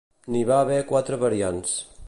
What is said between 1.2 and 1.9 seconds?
variants.